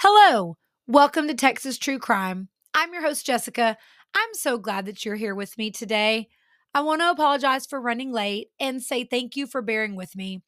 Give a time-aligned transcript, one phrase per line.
[0.00, 2.48] Hello, welcome to Texas True Crime.
[2.74, 3.76] I'm your host, Jessica.
[4.14, 6.28] I'm so glad that you're here with me today.
[6.74, 10.42] I want to apologize for running late and say thank you for bearing with me.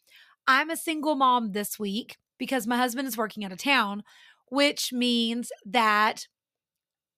[0.47, 4.03] I'm a single mom this week because my husband is working out of town,
[4.51, 6.27] which means that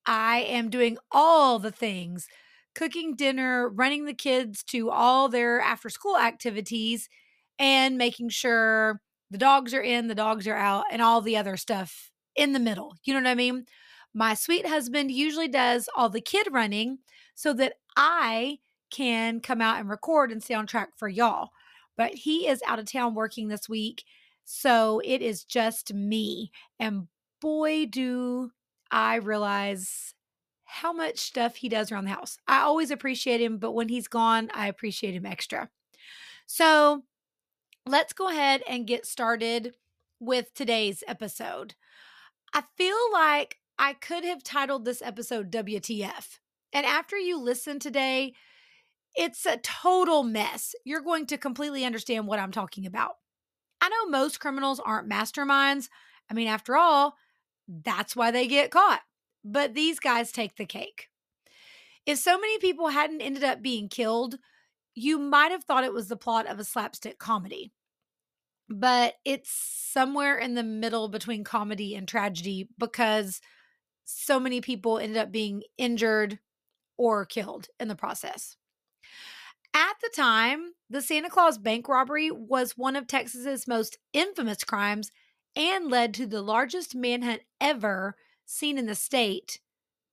[0.06, 2.26] I am doing all the things
[2.74, 7.08] cooking dinner, running the kids to all their after school activities,
[7.58, 9.00] and making sure
[9.30, 12.07] the dogs are in, the dogs are out, and all the other stuff
[12.38, 12.96] in the middle.
[13.04, 13.66] You know what I mean?
[14.14, 16.98] My sweet husband usually does all the kid running
[17.34, 18.58] so that I
[18.90, 21.50] can come out and record and stay on track for y'all.
[21.96, 24.04] But he is out of town working this week.
[24.44, 26.52] So it is just me.
[26.78, 27.08] And
[27.40, 28.50] boy, do
[28.90, 30.14] I realize
[30.70, 32.36] how much stuff he does around the house.
[32.46, 35.70] I always appreciate him, but when he's gone, I appreciate him extra.
[36.46, 37.04] So
[37.86, 39.74] let's go ahead and get started
[40.20, 41.74] with today's episode.
[42.52, 46.38] I feel like I could have titled this episode WTF.
[46.72, 48.34] And after you listen today,
[49.14, 50.74] it's a total mess.
[50.84, 53.16] You're going to completely understand what I'm talking about.
[53.80, 55.88] I know most criminals aren't masterminds.
[56.30, 57.16] I mean, after all,
[57.68, 59.00] that's why they get caught.
[59.44, 61.08] But these guys take the cake.
[62.06, 64.38] If so many people hadn't ended up being killed,
[64.94, 67.72] you might have thought it was the plot of a slapstick comedy
[68.68, 73.40] but it's somewhere in the middle between comedy and tragedy because
[74.04, 76.38] so many people ended up being injured
[76.96, 78.56] or killed in the process.
[79.74, 85.10] At the time, the Santa Claus bank robbery was one of Texas's most infamous crimes
[85.54, 88.16] and led to the largest manhunt ever
[88.46, 89.60] seen in the state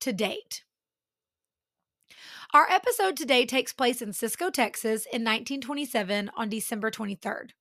[0.01, 0.63] to date.
[2.53, 7.51] Our episode today takes place in Cisco, Texas in 1927 on December 23rd.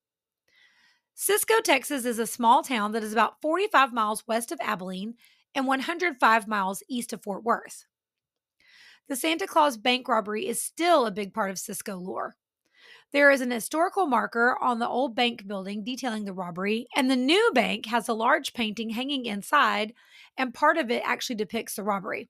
[1.17, 5.15] Cisco, Texas is a small town that is about 45 miles west of Abilene
[5.55, 7.87] and 105 miles east of Fort Worth.
[9.09, 12.35] The Santa Claus bank robbery is still a big part of Cisco lore.
[13.13, 17.17] There is an historical marker on the old bank building detailing the robbery, and the
[17.17, 19.95] new bank has a large painting hanging inside,
[20.37, 22.29] and part of it actually depicts the robbery.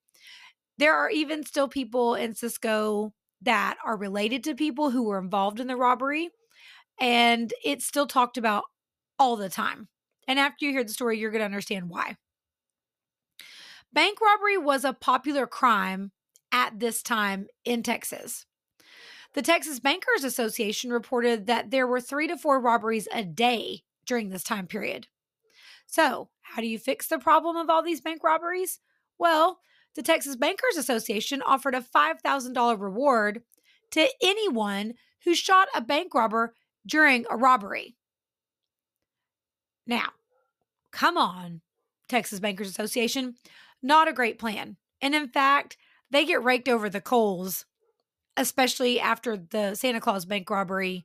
[0.76, 5.59] There are even still people in Cisco that are related to people who were involved
[5.59, 6.28] in the robbery,
[7.00, 8.64] and it's still talked about
[9.19, 9.88] all the time.
[10.26, 12.16] And after you hear the story, you're going to understand why.
[13.92, 16.10] Bank robbery was a popular crime
[16.50, 18.47] at this time in Texas.
[19.34, 24.30] The Texas Bankers Association reported that there were three to four robberies a day during
[24.30, 25.08] this time period.
[25.86, 28.80] So, how do you fix the problem of all these bank robberies?
[29.19, 29.60] Well,
[29.94, 33.42] the Texas Bankers Association offered a $5,000 reward
[33.92, 36.54] to anyone who shot a bank robber
[36.86, 37.97] during a robbery.
[39.87, 40.09] Now,
[40.93, 41.61] come on,
[42.09, 43.34] Texas Bankers Association.
[43.83, 44.77] Not a great plan.
[45.00, 45.77] And in fact,
[46.11, 47.67] they get raked over the coals,
[48.37, 51.05] especially after the Santa Claus bank robbery,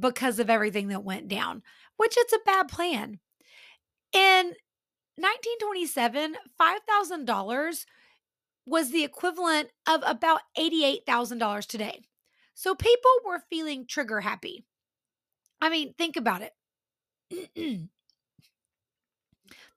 [0.00, 1.62] because of everything that went down,
[1.96, 3.20] which it's a bad plan.
[4.12, 4.54] In
[5.16, 7.84] 1927, $5,000
[8.66, 12.00] was the equivalent of about $88,000 today.
[12.54, 14.64] So people were feeling trigger happy.
[15.60, 17.88] I mean, think about it.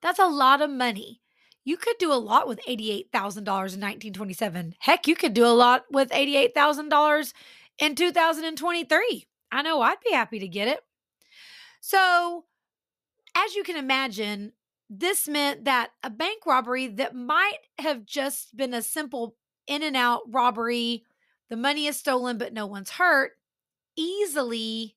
[0.02, 1.20] That's a lot of money.
[1.64, 4.74] You could do a lot with $88,000 in 1927.
[4.78, 7.32] Heck, you could do a lot with $88,000
[7.78, 9.26] in 2023.
[9.52, 10.80] I know I'd be happy to get it.
[11.80, 12.44] So,
[13.36, 14.52] as you can imagine,
[14.90, 19.36] this meant that a bank robbery that might have just been a simple
[19.66, 21.04] in and out robbery,
[21.50, 23.32] the money is stolen, but no one's hurt,
[23.96, 24.96] easily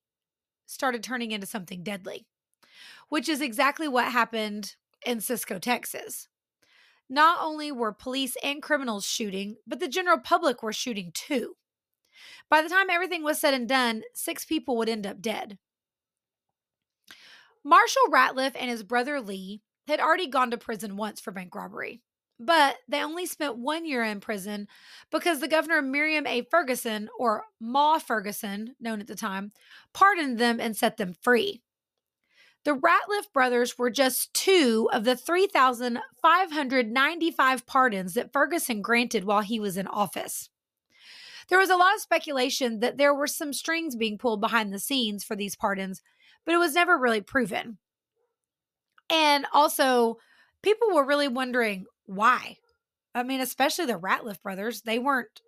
[0.66, 2.26] started turning into something deadly,
[3.10, 4.76] which is exactly what happened
[5.06, 6.28] in Cisco, Texas.
[7.10, 11.56] Not only were police and criminals shooting, but the general public were shooting too.
[12.50, 15.58] By the time everything was said and done, six people would end up dead.
[17.64, 22.02] Marshall Ratliff and his brother Lee had already gone to prison once for bank robbery,
[22.40, 24.68] but they only spent one year in prison
[25.12, 26.44] because the governor Miriam A.
[26.50, 29.52] Ferguson, or Ma Ferguson, known at the time,
[29.94, 31.62] pardoned them and set them free.
[32.64, 39.60] The Ratliff brothers were just two of the 3,595 pardons that Ferguson granted while he
[39.60, 40.50] was in office.
[41.50, 44.80] There was a lot of speculation that there were some strings being pulled behind the
[44.80, 46.02] scenes for these pardons,
[46.46, 47.80] but it was never really proven.
[49.10, 50.18] And also,
[50.62, 52.58] people were really wondering why.
[53.14, 55.42] I mean, especially the Ratliff brothers, they weren't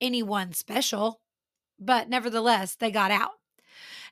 [0.00, 1.20] anyone special,
[1.78, 3.32] but nevertheless, they got out.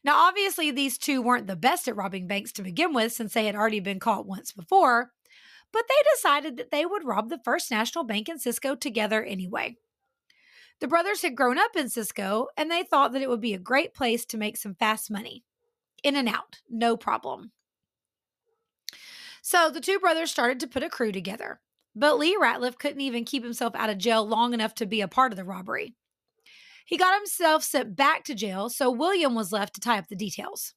[0.02, 3.46] Now, obviously, these two weren't the best at robbing banks to begin with, since they
[3.46, 5.12] had already been caught once before.
[5.72, 9.76] but they decided that they would rob the First National Bank in Cisco together anyway.
[10.80, 13.58] The brothers had grown up in Cisco and they thought that it would be a
[13.58, 15.44] great place to make some fast money.
[16.02, 17.52] In and out, no problem.
[19.42, 21.60] So the two brothers started to put a crew together.
[21.94, 25.08] But Lee Ratliff couldn't even keep himself out of jail long enough to be a
[25.08, 25.94] part of the robbery.
[26.90, 30.16] He got himself sent back to jail, so William was left to tie up the
[30.16, 30.74] details.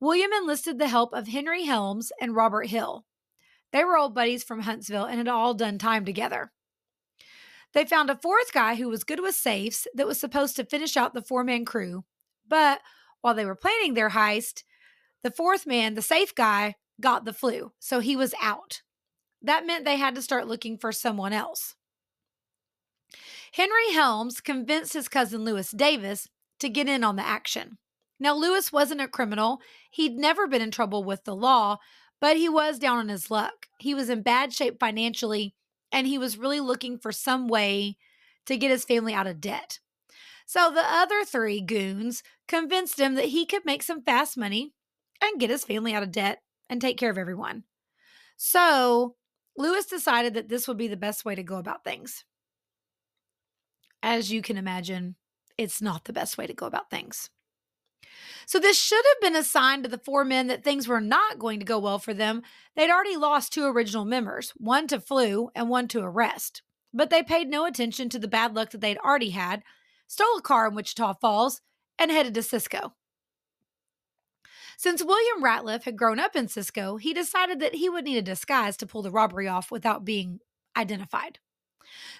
[0.00, 3.04] William enlisted the help of Henry Helms and Robert Hill.
[3.70, 6.52] They were old buddies from Huntsville and had all done time together.
[7.74, 10.96] They found a fourth guy who was good with safes that was supposed to finish
[10.96, 12.04] out the four man crew.
[12.48, 12.80] But
[13.20, 14.62] while they were planning their heist,
[15.22, 18.80] the fourth man, the safe guy, got the flu, so he was out.
[19.42, 21.74] That meant they had to start looking for someone else.
[23.52, 26.28] Henry Helms convinced his cousin Lewis Davis
[26.60, 27.78] to get in on the action.
[28.20, 29.60] Now, Lewis wasn't a criminal.
[29.90, 31.78] He'd never been in trouble with the law,
[32.20, 33.66] but he was down on his luck.
[33.78, 35.54] He was in bad shape financially,
[35.92, 37.96] and he was really looking for some way
[38.46, 39.78] to get his family out of debt.
[40.46, 44.72] So the other three goons convinced him that he could make some fast money
[45.22, 47.64] and get his family out of debt and take care of everyone.
[48.36, 49.16] So
[49.56, 52.24] Lewis decided that this would be the best way to go about things.
[54.02, 55.16] As you can imagine,
[55.56, 57.30] it's not the best way to go about things.
[58.46, 61.38] So, this should have been a sign to the four men that things were not
[61.38, 62.42] going to go well for them.
[62.76, 66.62] They'd already lost two original members, one to flu and one to arrest.
[66.94, 69.62] But they paid no attention to the bad luck that they'd already had,
[70.06, 71.60] stole a car in Wichita Falls,
[71.98, 72.94] and headed to Cisco.
[74.78, 78.22] Since William Ratliff had grown up in Cisco, he decided that he would need a
[78.22, 80.38] disguise to pull the robbery off without being
[80.76, 81.40] identified.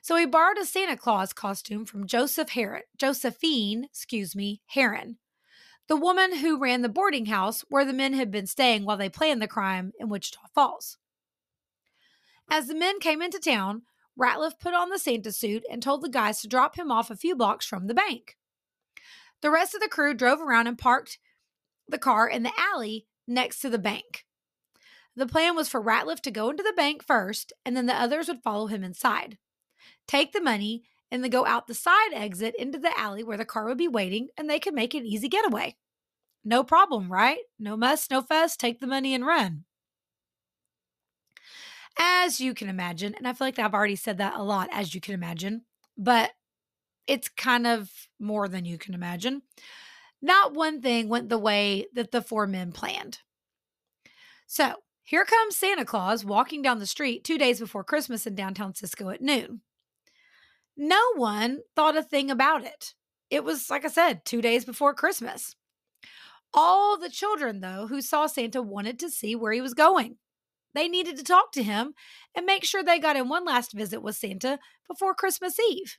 [0.02, 5.18] So he borrowed a Santa Claus costume from Joseph Heron, Josephine, excuse me, Heron,
[5.88, 9.08] the woman who ran the boarding house where the men had been staying while they
[9.08, 10.98] planned the crime in Wichita Falls.
[12.50, 13.82] As the men came into town,
[14.18, 17.16] Ratliff put on the Santa suit and told the guys to drop him off a
[17.16, 18.36] few blocks from the bank.
[19.42, 21.18] The rest of the crew drove around and parked
[21.86, 24.24] the car in the alley next to the bank.
[25.14, 28.28] The plan was for Ratliff to go into the bank first, and then the others
[28.28, 29.38] would follow him inside,
[30.06, 33.44] take the money, and then go out the side exit into the alley where the
[33.44, 35.76] car would be waiting, and they could make an easy getaway.
[36.44, 37.40] No problem, right?
[37.58, 39.64] No muss, no fuss, take the money and run.
[41.98, 44.94] As you can imagine, and I feel like I've already said that a lot, as
[44.94, 45.62] you can imagine,
[45.96, 46.30] but
[47.06, 47.90] it's kind of
[48.20, 49.42] more than you can imagine.
[50.22, 53.18] Not one thing went the way that the four men planned.
[54.46, 58.74] So here comes Santa Claus walking down the street two days before Christmas in downtown
[58.74, 59.62] Cisco at noon.
[60.78, 62.94] No one thought a thing about it.
[63.30, 65.56] It was, like I said, two days before Christmas.
[66.54, 70.16] All the children, though, who saw Santa wanted to see where he was going.
[70.74, 71.94] They needed to talk to him
[72.34, 75.98] and make sure they got in one last visit with Santa before Christmas Eve.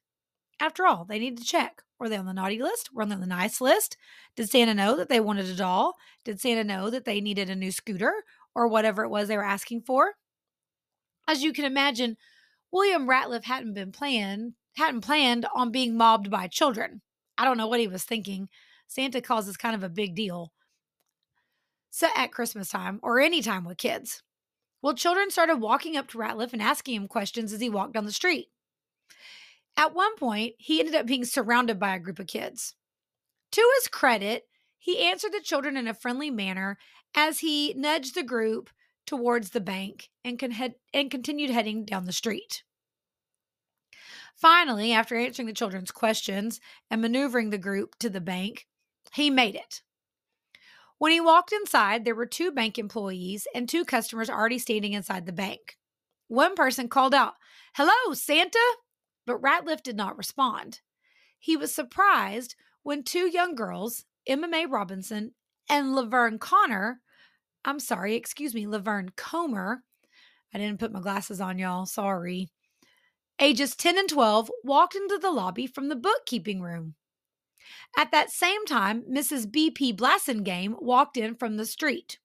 [0.59, 2.93] After all, they needed to check were they on the naughty list?
[2.93, 3.97] Were they on the nice list?
[4.37, 5.95] Did Santa know that they wanted a doll?
[6.23, 8.13] Did Santa know that they needed a new scooter
[8.55, 10.13] or whatever it was they were asking for?
[11.27, 12.15] As you can imagine,
[12.71, 17.01] William Ratliff hadn't been planned hadn't planned on being mobbed by children.
[17.37, 18.49] I don't know what he was thinking.
[18.87, 20.51] Santa Claus is kind of a big deal.
[21.89, 24.23] So at Christmas time or any time with kids.
[24.81, 28.05] Well, children started walking up to Ratliff and asking him questions as he walked down
[28.05, 28.47] the street.
[29.75, 32.75] At one point, he ended up being surrounded by a group of kids.
[33.51, 34.43] To his credit,
[34.77, 36.77] he answered the children in a friendly manner
[37.15, 38.69] as he nudged the group
[39.05, 42.63] towards the bank and, con- and continued heading down the street.
[44.39, 48.67] Finally, after answering the children's questions and maneuvering the group to the bank,
[49.13, 49.81] he made it.
[50.97, 55.25] When he walked inside, there were two bank employees and two customers already standing inside
[55.25, 55.77] the bank.
[56.29, 57.33] One person called out,
[57.75, 58.59] Hello, Santa!
[59.25, 60.79] but Ratliff did not respond.
[61.37, 65.33] He was surprised when two young girls, Emma Mae Robinson
[65.69, 67.01] and Laverne Connor,
[67.65, 69.83] I'm sorry, excuse me, Laverne Comer,
[70.53, 72.49] I didn't put my glasses on, y'all, sorry,
[73.39, 76.95] ages 10 and 12, walked into the lobby from the bookkeeping room.
[77.97, 79.51] At that same time, Mrs.
[79.51, 79.93] B.P.
[79.93, 82.19] Blassingame walked in from the street.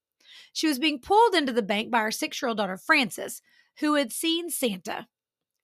[0.53, 3.43] She was being pulled into the bank by her six year old daughter, Frances,
[3.79, 5.07] who had seen Santa.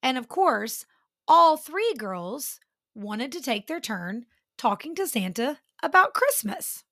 [0.02, 0.86] And of course,
[1.28, 2.60] all three girls
[2.94, 4.26] wanted to take their turn
[4.56, 6.84] talking to Santa about Christmas.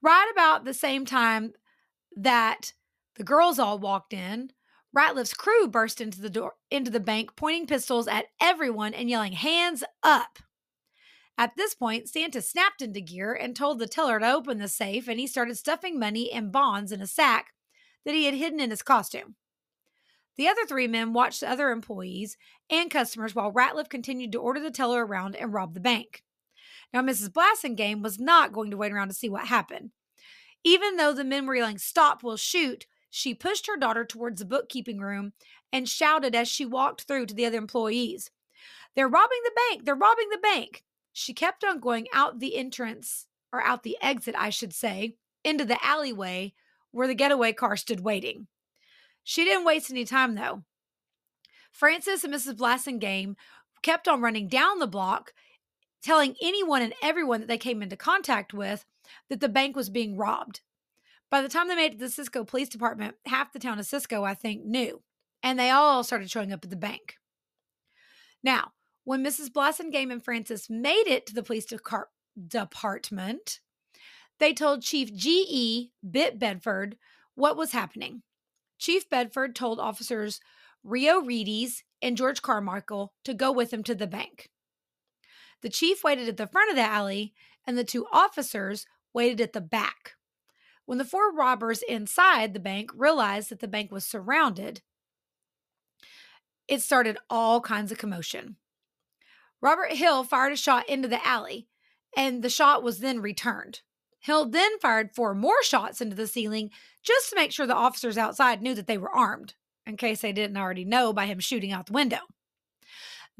[0.00, 1.54] Right about the same time
[2.16, 2.72] that
[3.16, 4.52] the girls all walked in,
[4.96, 9.32] Ratliff's crew burst into the door into the bank, pointing pistols at everyone and yelling,
[9.32, 10.38] "Hands up!"
[11.36, 15.06] At this point, Santa snapped into gear and told the teller to open the safe,
[15.06, 17.54] and he started stuffing money and bonds in a sack
[18.04, 19.36] that he had hidden in his costume.
[20.36, 22.36] The other three men watched the other employees
[22.70, 26.24] and customers while Ratliff continued to order the teller around and rob the bank.
[26.92, 27.28] Now, Mrs.
[27.28, 29.90] Blassingame was not going to wait around to see what happened.
[30.64, 34.46] Even though the men were yelling, Stop, we'll shoot, she pushed her daughter towards the
[34.46, 35.32] bookkeeping room
[35.72, 38.30] and shouted as she walked through to the other employees,
[38.94, 39.84] They're robbing the bank!
[39.84, 40.84] They're robbing the bank!
[41.12, 45.64] She kept on going out the entrance, or out the exit, I should say, into
[45.64, 46.52] the alleyway
[46.90, 48.46] where the getaway car stood waiting.
[49.24, 50.64] She didn't waste any time, though.
[51.70, 52.56] Frances and Mrs.
[52.56, 53.36] Blassingame
[53.82, 55.32] kept on running down the block,
[56.02, 58.84] telling anyone and everyone that they came into contact with
[59.28, 60.60] that the bank was being robbed.
[61.30, 63.86] By the time they made it to the Cisco Police Department, half the town of
[63.86, 65.02] Cisco, I think, knew,
[65.42, 67.16] and they all started showing up at the bank.
[68.42, 68.72] Now,
[69.04, 69.50] when Mrs.
[69.50, 71.78] Blassingame and Francis made it to the police de-
[72.46, 73.60] department,
[74.38, 75.90] they told Chief G.E.
[76.08, 76.96] Bit Bedford
[77.34, 78.22] what was happening.
[78.78, 80.40] Chief Bedford told officers
[80.84, 84.48] Rio Reedes and George Carmichael to go with him to the bank.
[85.62, 87.34] The chief waited at the front of the alley,
[87.66, 90.14] and the two officers waited at the back.
[90.88, 94.80] When the four robbers inside the bank realized that the bank was surrounded,
[96.66, 98.56] it started all kinds of commotion.
[99.60, 101.68] Robert Hill fired a shot into the alley,
[102.16, 103.82] and the shot was then returned.
[104.20, 106.70] Hill then fired four more shots into the ceiling
[107.02, 110.32] just to make sure the officers outside knew that they were armed, in case they
[110.32, 112.20] didn't already know by him shooting out the window.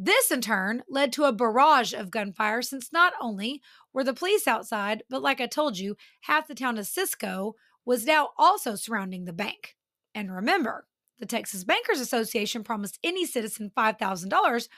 [0.01, 3.61] This, in turn, led to a barrage of gunfire since not only
[3.93, 8.07] were the police outside, but like I told you, half the town of Cisco was
[8.07, 9.75] now also surrounding the bank.
[10.15, 10.87] And remember,
[11.19, 14.69] the Texas Bankers Association promised any citizen $5,000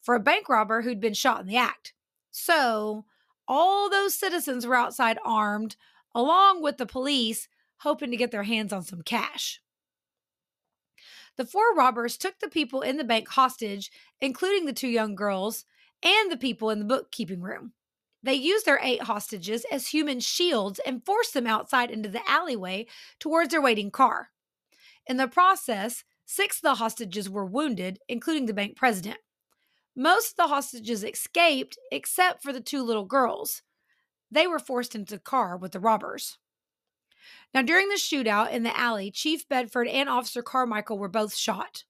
[0.00, 1.92] for a bank robber who'd been shot in the act.
[2.30, 3.04] So,
[3.46, 5.76] all those citizens were outside armed,
[6.14, 7.48] along with the police,
[7.80, 9.60] hoping to get their hands on some cash.
[11.40, 15.64] The four robbers took the people in the bank hostage, including the two young girls
[16.02, 17.72] and the people in the bookkeeping room.
[18.22, 22.88] They used their eight hostages as human shields and forced them outside into the alleyway
[23.18, 24.32] towards their waiting car.
[25.06, 29.16] In the process, six of the hostages were wounded, including the bank president.
[29.96, 33.62] Most of the hostages escaped except for the two little girls.
[34.30, 36.36] They were forced into the car with the robbers.
[37.52, 41.84] Now, during the shootout in the alley, Chief Bedford and Officer Carmichael were both shot.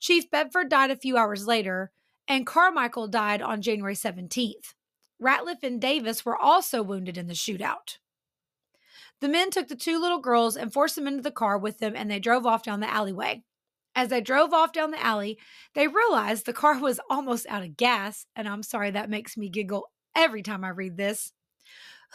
[0.00, 1.92] Chief Bedford died a few hours later,
[2.26, 4.74] and Carmichael died on January 17th.
[5.22, 7.98] Ratliff and Davis were also wounded in the shootout.
[9.20, 11.94] The men took the two little girls and forced them into the car with them,
[11.96, 13.42] and they drove off down the alleyway.
[13.94, 15.38] As they drove off down the alley,
[15.74, 18.26] they realized the car was almost out of gas.
[18.34, 21.32] And I'm sorry, that makes me giggle every time I read this.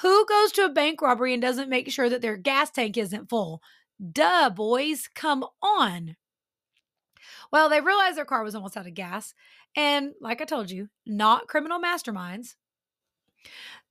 [0.02, 3.30] Who goes to a bank robbery and doesn't make sure that their gas tank isn't
[3.30, 3.62] full?
[4.12, 6.16] Duh, boys, come on.
[7.52, 9.34] Well, they realized their car was almost out of gas.
[9.76, 12.56] And like I told you, not criminal masterminds.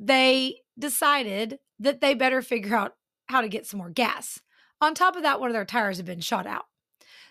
[0.01, 2.95] They decided that they better figure out
[3.27, 4.41] how to get some more gas.
[4.81, 6.67] On top of that, one of their tires had been shot out.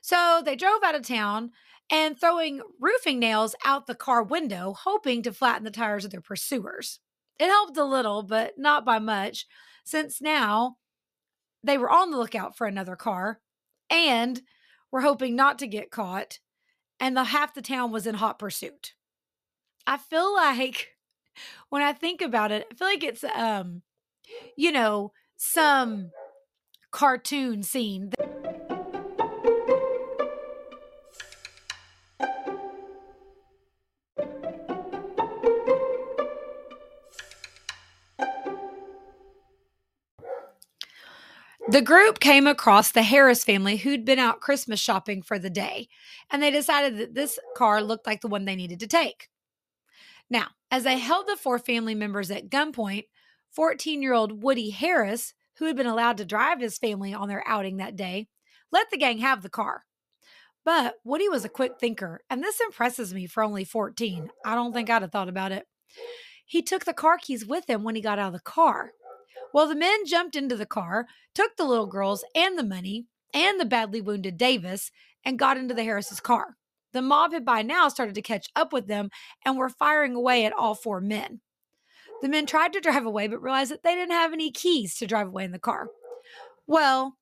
[0.01, 1.51] So they drove out of town
[1.89, 6.21] and throwing roofing nails out the car window, hoping to flatten the tires of their
[6.21, 6.99] pursuers.
[7.39, 9.45] It helped a little, but not by much,
[9.83, 10.77] since now
[11.63, 13.39] they were on the lookout for another car
[13.89, 14.41] and
[14.91, 16.39] were hoping not to get caught,
[16.99, 18.93] and the half the town was in hot pursuit.
[19.85, 20.95] I feel like
[21.69, 23.83] when I think about it, I feel like it's um,
[24.55, 26.11] you know, some
[26.91, 28.11] cartoon scene.
[41.69, 45.89] The group came across the Harris family who'd been out Christmas shopping for the day,
[46.31, 49.27] and they decided that this car looked like the one they needed to take.
[50.29, 53.07] Now, as they held the four family members at gunpoint,
[53.51, 57.43] 14 year old Woody Harris, who had been allowed to drive his family on their
[57.45, 58.29] outing that day,
[58.71, 59.83] let the gang have the car.
[60.63, 64.29] But Woody was a quick thinker, and this impresses me for only 14.
[64.45, 65.65] I don't think I'd have thought about it.
[66.45, 68.91] He took the car keys with him when he got out of the car.
[69.57, 73.59] Well, the men jumped into the car, took the little girls and the money and
[73.59, 74.91] the badly wounded Davis,
[75.25, 76.57] and got into the Harris's car.
[76.93, 79.09] The mob had by now started to catch up with them
[79.43, 81.41] and were firing away at all four men.
[82.21, 85.07] The men tried to drive away, but realized that they didn't have any keys to
[85.07, 85.87] drive away in the car.
[86.67, 87.17] Well,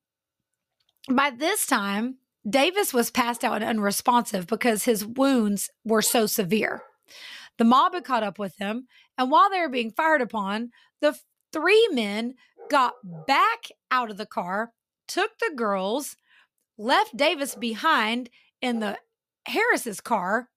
[1.10, 6.84] by this time, Davis was passed out and unresponsive because his wounds were so severe.
[7.58, 8.88] The mob had caught up with them,
[9.18, 11.18] and while they were being fired upon, the
[11.56, 12.36] three men
[12.70, 12.96] got
[13.26, 14.74] back out of the car,
[15.08, 16.18] took the girls,
[16.78, 18.30] left Davis behind
[18.62, 18.98] in the
[19.48, 20.50] Harris's car,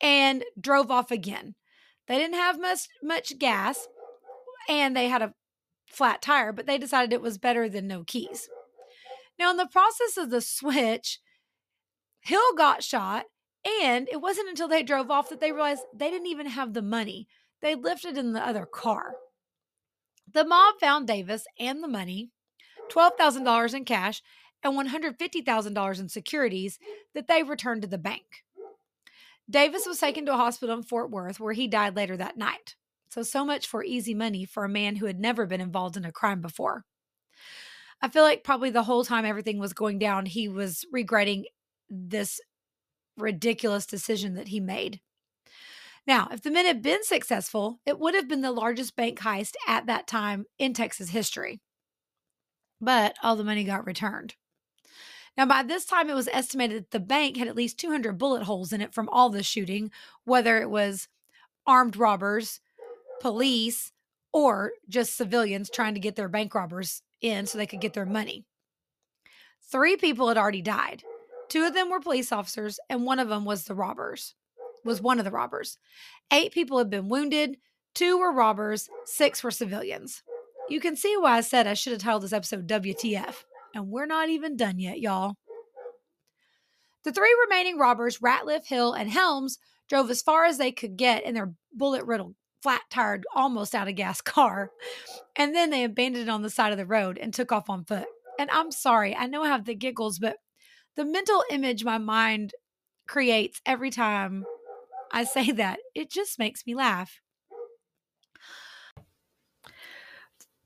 [0.00, 1.54] and drove off again.
[2.08, 3.86] They didn't have much much gas,
[4.68, 5.34] and they had a
[5.86, 8.48] flat tire, but they decided it was better than no keys.
[9.38, 11.20] Now, in the process of the switch,
[12.22, 13.26] Hill got shot,
[13.82, 16.82] and it wasn't until they drove off that they realized they didn't even have the
[16.82, 17.28] money.
[17.62, 19.14] They lifted in the other car.
[20.32, 22.30] The mob found Davis and the money,
[22.90, 24.22] $12,000 in cash
[24.62, 26.78] and $150,000 in securities
[27.14, 28.44] that they returned to the bank.
[29.48, 32.76] Davis was taken to a hospital in Fort Worth where he died later that night.
[33.08, 36.04] So, so much for easy money for a man who had never been involved in
[36.04, 36.84] a crime before.
[38.00, 41.46] I feel like probably the whole time everything was going down, he was regretting
[41.88, 42.40] this
[43.18, 45.00] ridiculous decision that he made.
[46.10, 49.54] Now, if the men had been successful, it would have been the largest bank heist
[49.68, 51.60] at that time in Texas history.
[52.80, 54.34] But all the money got returned.
[55.36, 58.42] Now, by this time, it was estimated that the bank had at least 200 bullet
[58.42, 59.92] holes in it from all the shooting,
[60.24, 61.06] whether it was
[61.64, 62.58] armed robbers,
[63.20, 63.92] police,
[64.32, 68.04] or just civilians trying to get their bank robbers in so they could get their
[68.04, 68.44] money.
[69.62, 71.04] Three people had already died.
[71.48, 74.34] Two of them were police officers, and one of them was the robbers.
[74.84, 75.78] Was one of the robbers.
[76.32, 77.56] Eight people had been wounded.
[77.94, 78.88] Two were robbers.
[79.04, 80.22] Six were civilians.
[80.68, 83.44] You can see why I said I should have titled this episode WTF.
[83.74, 85.34] And we're not even done yet, y'all.
[87.04, 89.58] The three remaining robbers, Ratliff, Hill, and Helms,
[89.88, 93.88] drove as far as they could get in their bullet riddled flat tired, almost out
[93.88, 94.70] of gas car.
[95.36, 97.84] And then they abandoned it on the side of the road and took off on
[97.84, 98.06] foot.
[98.38, 100.36] And I'm sorry, I know I have the giggles, but
[100.96, 102.54] the mental image my mind
[103.06, 104.44] creates every time
[105.12, 107.20] I say that, it just makes me laugh.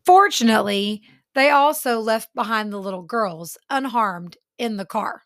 [0.05, 1.03] Fortunately,
[1.35, 5.23] they also left behind the little girls unharmed in the car.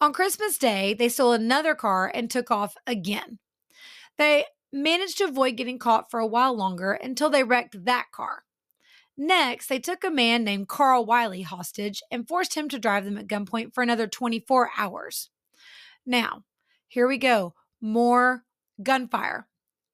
[0.00, 3.38] On Christmas Day, they stole another car and took off again.
[4.16, 8.44] They managed to avoid getting caught for a while longer until they wrecked that car.
[9.16, 13.18] Next, they took a man named Carl Wiley hostage and forced him to drive them
[13.18, 15.30] at gunpoint for another 24 hours.
[16.06, 16.44] Now,
[16.86, 18.44] here we go more
[18.82, 19.46] gunfire.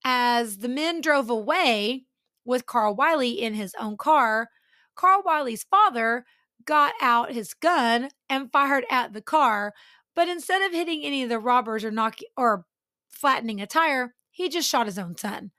[0.04, 2.04] As the men drove away
[2.44, 4.48] with Carl Wiley in his own car,
[4.94, 6.24] Carl Wiley's father
[6.64, 9.72] got out his gun and fired at the car,
[10.14, 12.64] but instead of hitting any of the robbers or knocking or
[13.08, 15.50] flattening a tire, he just shot his own son.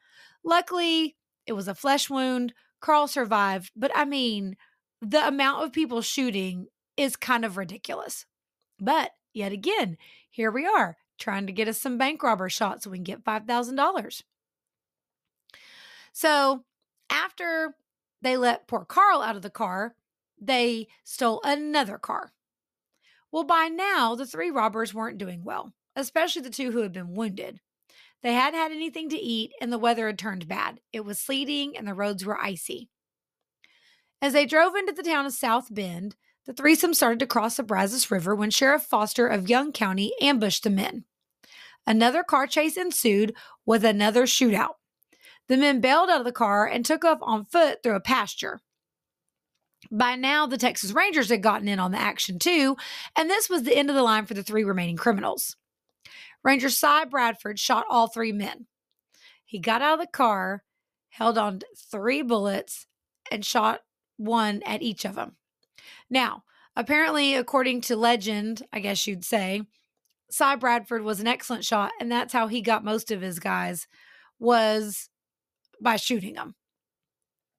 [0.44, 2.54] Luckily, it was a flesh wound.
[2.82, 4.56] Carl survived, but I mean,
[5.02, 8.26] the amount of people shooting is kind of ridiculous.
[8.80, 9.98] But yet again,
[10.30, 13.24] here we are trying to get us some bank robber shots so we can get
[13.24, 14.22] $5,000.
[16.14, 16.64] So
[17.10, 17.76] after
[18.22, 19.96] they let poor Carl out of the car,
[20.40, 22.34] they stole another car.
[23.32, 27.14] Well, by now, the three robbers weren't doing well, especially the two who had been
[27.14, 27.60] wounded.
[28.24, 30.80] They hadn't had anything to eat, and the weather had turned bad.
[30.92, 32.90] It was sleeting, and the roads were icy.
[34.22, 37.64] As they drove into the town of South Bend, the threesome started to cross the
[37.64, 41.06] Brazos River when Sheriff Foster of Young County ambushed the men.
[41.88, 44.76] Another car chase ensued with another shootout.
[45.48, 48.62] The men bailed out of the car and took off on foot through a pasture.
[49.92, 52.76] By now, the Texas Rangers had gotten in on the action too,
[53.16, 55.56] and this was the end of the line for the three remaining criminals.
[56.44, 58.66] Ranger Cy Bradford shot all three men.
[59.46, 60.64] He got out of the car,
[61.10, 62.88] held on three bullets,
[63.32, 63.82] and shot
[64.18, 65.36] one at each of them.
[66.10, 66.44] Now,
[66.76, 69.64] apparently, according to legend, I guess you'd say,
[70.30, 73.88] Cy Bradford was an excellent shot, and that's how he got most of his guys
[74.40, 75.10] was
[75.82, 76.56] by shooting them.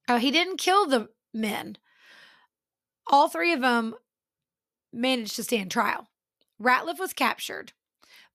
[0.08, 1.76] Uh, he didn't kill the men.
[3.06, 3.94] All three of them
[4.92, 6.08] managed to stand trial.
[6.60, 7.72] Ratliff was captured.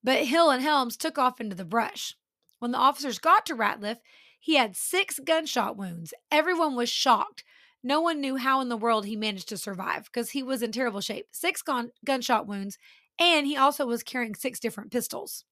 [0.04, 2.16] But Hill and Helms took off into the brush.
[2.60, 3.98] When the officers got to Ratliff,
[4.40, 6.14] he had six gunshot wounds.
[6.32, 7.44] Everyone was shocked.
[7.84, 10.72] No one knew how in the world he managed to survive because he was in
[10.72, 11.28] terrible shape.
[11.32, 12.78] Six gun- gunshot wounds,
[13.18, 15.46] and he also was carrying six different pistols.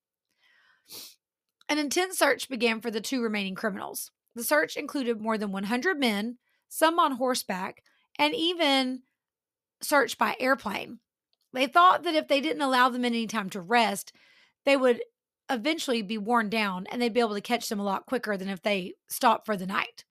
[1.67, 4.11] An intense search began for the two remaining criminals.
[4.35, 6.37] The search included more than 100 men,
[6.67, 7.83] some on horseback,
[8.17, 9.03] and even
[9.81, 10.99] search by airplane.
[11.53, 14.13] They thought that if they didn't allow them any time to rest,
[14.65, 15.01] they would
[15.49, 18.49] eventually be worn down and they'd be able to catch them a lot quicker than
[18.49, 20.05] if they stopped for the night.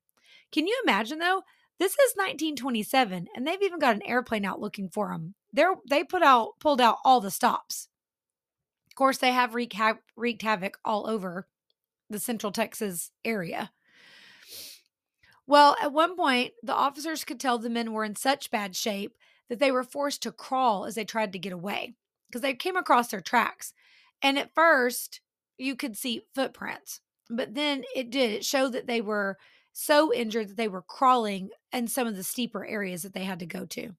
[0.51, 1.43] Can you imagine though?
[1.79, 5.35] This is 1927 and they've even got an airplane out looking for them.
[5.53, 7.89] They're they put out pulled out all the stops.
[8.89, 11.47] Of course, they have wreaked, ha- wreaked havoc all over
[12.11, 13.71] the central Texas area.
[15.47, 19.17] Well, at one point, the officers could tell the men were in such bad shape
[19.49, 21.95] that they were forced to crawl as they tried to get away
[22.29, 23.73] because they came across their tracks.
[24.21, 25.21] And at first,
[25.57, 28.31] you could see footprints, but then it did.
[28.31, 29.39] It showed that they were
[29.79, 33.39] so injured that they were crawling in some of the steeper areas that they had
[33.39, 33.95] to go to.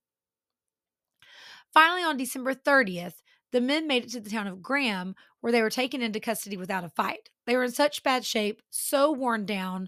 [1.73, 3.21] Finally, on December 30th,
[3.53, 6.57] the men made it to the town of Graham, where they were taken into custody
[6.57, 7.29] without a fight.
[7.45, 9.87] They were in such bad shape, so worn down,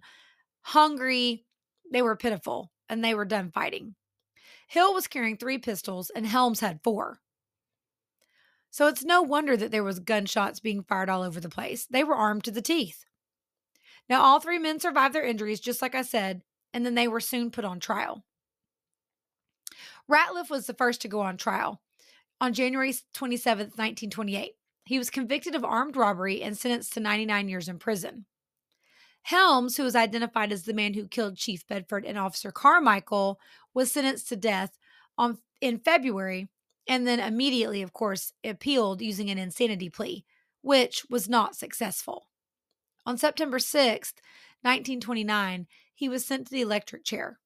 [0.61, 1.43] hungry,
[1.91, 3.95] they were pitiful, and they were done fighting.
[4.69, 7.19] Hill was carrying three pistols, and Helms had four.
[8.69, 11.85] So it's no wonder that there was gunshots being fired all over the place.
[11.85, 13.03] They were armed to the teeth.
[14.11, 16.41] Now, all three men survived their injuries, just like I said,
[16.73, 18.25] and then they were soon put on trial.
[20.05, 21.81] Ratliff was the first to go on trial
[22.41, 24.51] on January 27, 1928.
[24.83, 28.25] He was convicted of armed robbery and sentenced to 99 years in prison.
[29.21, 33.39] Helms, who was identified as the man who killed Chief Bedford and Officer Carmichael,
[33.73, 34.77] was sentenced to death
[35.17, 36.49] on in February
[36.85, 40.25] and then immediately, of course, appealed using an insanity plea,
[40.61, 42.27] which was not successful.
[43.05, 44.21] On September 6th,
[44.63, 47.39] 1929, he was sent to the electric chair.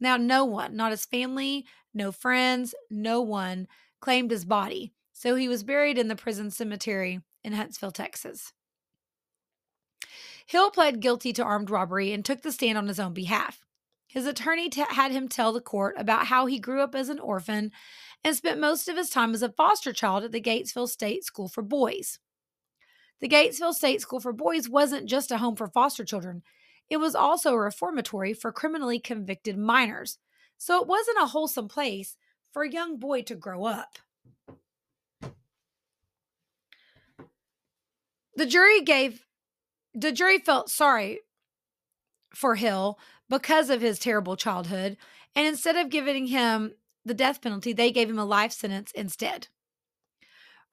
[0.00, 3.66] Now, no one, not his family, no friends, no one
[4.00, 8.52] claimed his body, so he was buried in the prison cemetery in Huntsville, Texas.
[10.46, 13.64] Hill pled guilty to armed robbery and took the stand on his own behalf.
[14.06, 17.18] His attorney t- had him tell the court about how he grew up as an
[17.18, 17.70] orphan
[18.24, 21.48] and spent most of his time as a foster child at the Gatesville State School
[21.48, 22.18] for Boys.
[23.20, 26.42] The Gatesville State School for Boys wasn't just a home for foster children,
[26.90, 30.18] it was also a reformatory for criminally convicted minors.
[30.56, 32.16] So it wasn't a wholesome place
[32.50, 33.98] for a young boy to grow up.
[38.34, 39.24] The jury gave
[39.94, 41.20] the jury felt sorry
[42.34, 44.96] for Hill because of his terrible childhood,
[45.34, 46.72] and instead of giving him
[47.04, 49.48] the death penalty, they gave him a life sentence instead.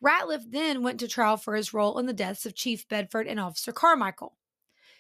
[0.06, 3.40] Ratliff then went to trial for his role in the deaths of Chief Bedford and
[3.40, 4.38] Officer Carmichael.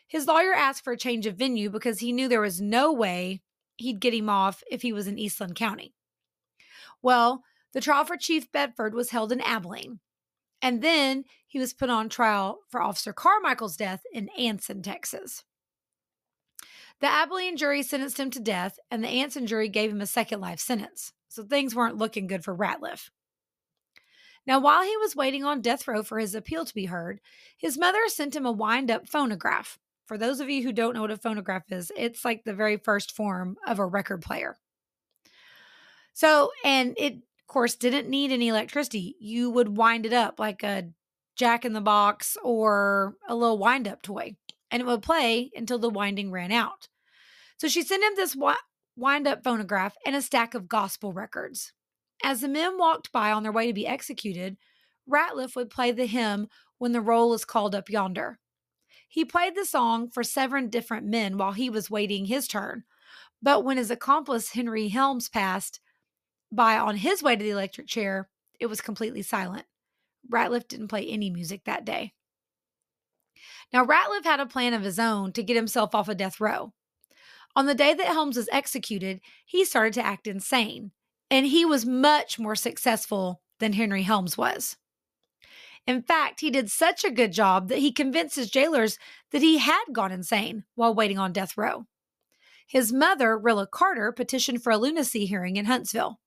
[0.08, 3.42] His lawyer asked for a change of venue because he knew there was no way
[3.78, 5.94] he'd get him off if he was in Eastland County.
[7.02, 10.00] Well, the trial for Chief Bedford was held in Abilene,
[10.62, 15.44] and then he was put on trial for Officer Carmichael's death in Anson, Texas.
[17.02, 20.40] The Abilene jury sentenced him to death, and the Anson jury gave him a second
[20.40, 21.14] life sentence.
[21.30, 23.10] So things weren't looking good for Ratliff.
[24.48, 27.20] Now, while he was waiting on death row for his appeal to be heard,
[27.58, 29.80] his mother sent him a wind up phonograph.
[30.06, 32.78] For those of you who don't know what a phonograph is, it's like the very
[32.78, 34.56] first form of a record player.
[36.14, 39.16] So, and it, of course, didn't need any electricity.
[39.20, 40.90] You would wind it up like a
[41.36, 44.36] jack in the box or a little wind up toy,
[44.70, 46.88] and it would play until the winding ran out.
[47.58, 48.38] So she sent him this
[48.96, 51.74] wind up phonograph and a stack of gospel records.
[52.24, 54.58] As the men walked by on their way to be executed,
[55.08, 56.48] Ratliff would play the hymn
[56.78, 58.40] When the Roll is Called Up Yonder.
[59.08, 62.84] He played the song for seven different men while he was waiting his turn.
[63.42, 65.80] But when his accomplice Henry Helms passed
[66.52, 69.66] by on his way to the electric chair, it was completely silent.
[70.30, 72.14] Ratliff didn't play any music that day.
[73.72, 76.74] Now, Ratliff had a plan of his own to get himself off of death row.
[77.56, 80.92] On the day that Helms was executed, he started to act insane,
[81.30, 84.78] and he was much more successful than Henry Helms was.
[85.88, 88.98] In fact, he did such a good job that he convinced his jailers
[89.32, 91.86] that he had gone insane while waiting on death row.
[92.68, 96.20] His mother, Rilla Carter, petitioned for a lunacy hearing in Huntsville.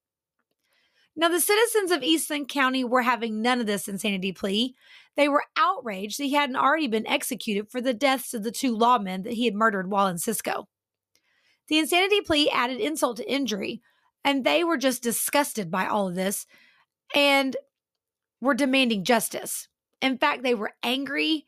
[1.17, 4.77] Now, the citizens of Eastland County were having none of this insanity plea.
[5.17, 8.77] They were outraged that he hadn't already been executed for the deaths of the two
[8.77, 10.69] lawmen that he had murdered while in Cisco.
[11.67, 13.83] The insanity plea added insult to injury,
[14.25, 16.47] and they were just disgusted by all of this
[17.15, 17.57] and
[18.41, 19.69] were demanding justice.
[20.01, 21.47] In fact, they were angry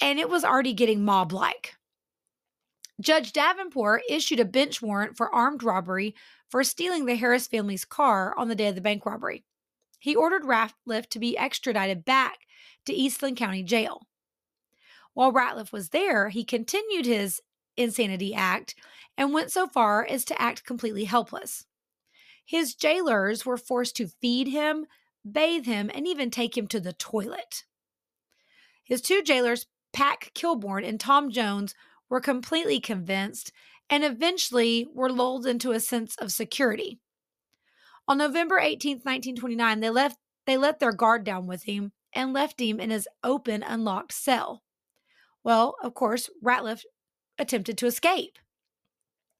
[0.00, 1.74] and it was already getting mob like.
[3.00, 6.14] Judge Davenport issued a bench warrant for armed robbery
[6.48, 9.44] for stealing the Harris family's car on the day of the bank robbery.
[9.98, 12.40] He ordered Ratliff to be extradited back
[12.86, 14.06] to Eastland County Jail.
[15.14, 17.40] While Ratliff was there, he continued his
[17.76, 18.74] insanity act
[19.16, 21.66] and went so far as to act completely helpless.
[22.44, 24.86] His jailers were forced to feed him,
[25.30, 27.64] bathe him, and even take him to the toilet.
[28.82, 31.74] His two jailers, Pack Kilborn and Tom Jones,
[32.08, 33.50] were completely convinced
[33.88, 37.00] and eventually were lulled into a sense of security.
[38.06, 42.60] On November 18, 1929, they left they let their guard down with him and left
[42.60, 44.62] him in his open unlocked cell.
[45.42, 46.82] Well, of course, Ratliff
[47.38, 48.38] attempted to escape.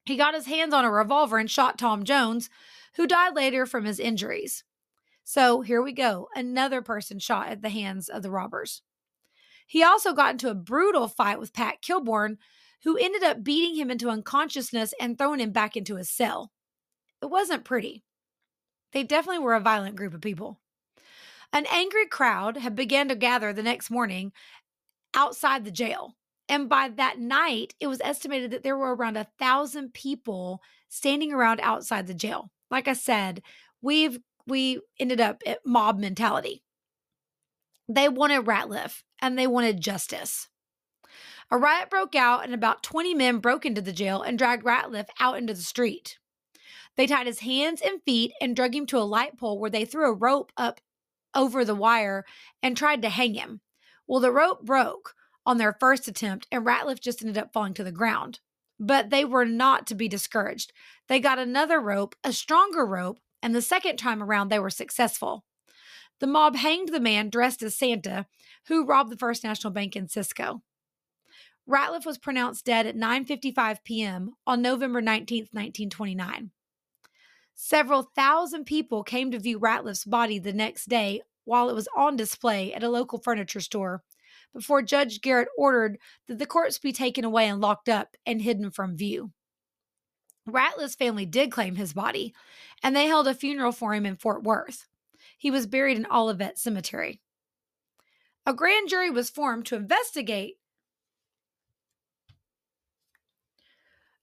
[0.05, 2.49] He got his hands on a revolver and shot Tom Jones,
[2.95, 4.63] who died later from his injuries.
[5.23, 8.81] So here we go another person shot at the hands of the robbers.
[9.67, 12.37] He also got into a brutal fight with Pat Kilborn,
[12.83, 16.51] who ended up beating him into unconsciousness and throwing him back into his cell.
[17.21, 18.03] It wasn't pretty.
[18.91, 20.59] They definitely were a violent group of people.
[21.51, 24.31] An angry crowd had begun to gather the next morning
[25.15, 26.15] outside the jail.
[26.47, 31.33] And by that night, it was estimated that there were around a thousand people standing
[31.33, 32.51] around outside the jail.
[32.69, 33.41] Like I said,
[33.81, 36.63] we've we ended up at mob mentality.
[37.87, 40.49] They wanted Ratliff and they wanted justice.
[41.51, 45.07] A riot broke out, and about 20 men broke into the jail and dragged Ratliff
[45.19, 46.17] out into the street.
[46.97, 49.85] They tied his hands and feet and drug him to a light pole where they
[49.85, 50.81] threw a rope up
[51.35, 52.25] over the wire
[52.63, 53.61] and tried to hang him.
[54.07, 55.13] Well, the rope broke
[55.45, 58.39] on their first attempt, and Ratliff just ended up falling to the ground.
[58.79, 60.73] But they were not to be discouraged.
[61.07, 65.45] They got another rope, a stronger rope, and the second time around they were successful.
[66.19, 68.25] The mob hanged the man dressed as Santa
[68.67, 70.61] who robbed the First National Bank in Cisco.
[71.67, 74.35] Ratliff was pronounced dead at 9:55 p.m.
[74.45, 76.51] on November 19, 1929.
[77.55, 82.15] Several thousand people came to view Ratliff's body the next day while it was on
[82.15, 84.03] display at a local furniture store
[84.53, 88.71] before Judge Garrett ordered that the corpse be taken away and locked up and hidden
[88.71, 89.31] from view.
[90.47, 92.33] Ratliff's family did claim his body,
[92.83, 94.85] and they held a funeral for him in Fort Worth.
[95.37, 97.19] He was buried in Olivet Cemetery.
[98.45, 100.55] A grand jury was formed to investigate.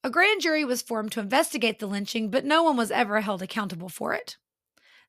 [0.04, 3.42] A grand jury was formed to investigate the lynching, but no one was ever held
[3.42, 4.36] accountable for it.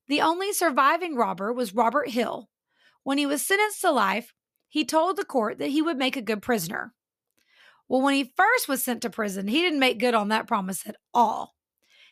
[0.08, 2.50] The only surviving robber was Robert Hill.
[3.04, 4.34] When he was sentenced to life,
[4.74, 6.96] he told the court that he would make a good prisoner.
[7.88, 10.82] Well, when he first was sent to prison, he didn't make good on that promise
[10.88, 11.54] at all.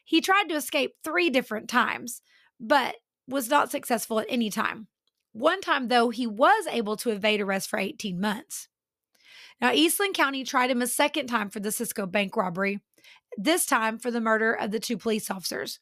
[0.06, 2.21] He tried to escape three different times,
[2.60, 2.97] but
[3.28, 4.86] was not successful at any time.
[5.32, 8.67] One time, though, he was able to evade arrest for 18 months.
[9.60, 12.80] Now, Eastland County tried him a second time for the Cisco bank robbery,
[13.39, 15.80] this time for the murder of the two police officers.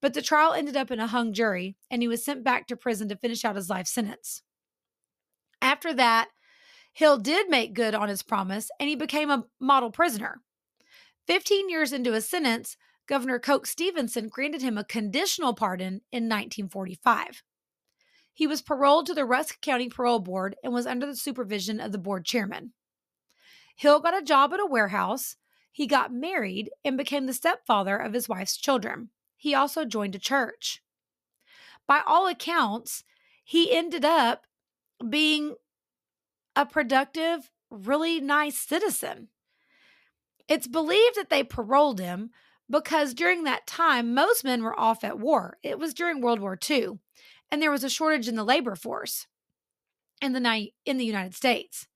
[0.00, 2.76] But the trial ended up in a hung jury, and he was sent back to
[2.76, 4.40] prison to finish out his life sentence.
[5.62, 6.28] After that,
[6.92, 10.42] Hill did make good on his promise, and he became a model prisoner.
[11.28, 17.42] 15 years into his sentence, Governor Coke Stevenson granted him a conditional pardon in 1945.
[18.34, 21.92] He was paroled to the Rusk County Parole Board and was under the supervision of
[21.92, 22.72] the board chairman.
[23.76, 25.36] Hill got a job at a warehouse.
[25.70, 29.10] He got married and became the stepfather of his wife's children.
[29.36, 30.82] He also joined a church.
[31.86, 33.04] By all accounts,
[33.44, 34.46] he ended up
[35.02, 35.56] being
[36.56, 39.28] a productive, really nice citizen.
[40.48, 42.30] It's believed that they paroled him
[42.68, 45.56] because during that time, most men were off at war.
[45.62, 46.98] It was during World War II
[47.52, 49.26] and there was a shortage in the labor force
[50.22, 51.86] in the night in the United States.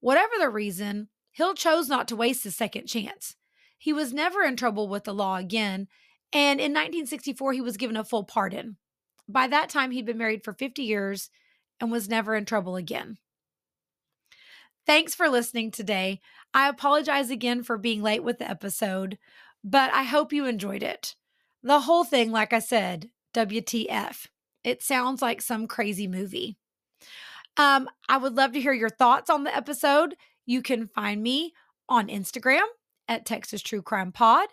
[0.00, 3.36] Whatever the reason, Hill chose not to waste his second chance.
[3.76, 5.88] He was never in trouble with the law again,
[6.32, 8.78] and in 1964 he was given a full pardon.
[9.28, 11.28] By that time he'd been married for 50 years
[11.80, 13.18] and was never in trouble again.
[14.86, 16.20] Thanks for listening today.
[16.52, 19.18] I apologize again for being late with the episode,
[19.62, 21.14] but I hope you enjoyed it.
[21.62, 24.26] The whole thing, like I said, WTF.
[24.62, 26.56] It sounds like some crazy movie.
[27.56, 30.16] Um, I would love to hear your thoughts on the episode.
[30.46, 31.52] You can find me
[31.88, 32.66] on Instagram
[33.08, 34.48] at Texas True Crime Pod.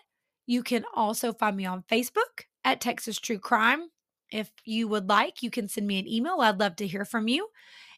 [0.46, 3.88] You can also find me on Facebook at Texas True Crime.
[4.32, 6.40] If you would like, you can send me an email.
[6.40, 7.48] I'd love to hear from you.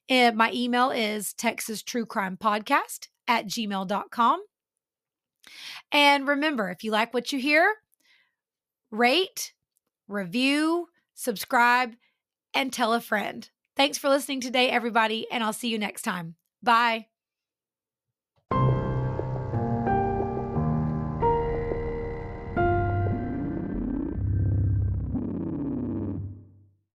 [0.08, 4.42] And my email is Texas True Crime Podcast at gmail.com.
[5.92, 7.74] And remember, if you like what you hear,
[8.90, 9.52] rate,
[10.08, 11.94] review, subscribe,
[12.52, 13.48] and tell a friend.
[13.76, 16.36] Thanks for listening today, everybody, and I'll see you next time.
[16.62, 17.13] Bye.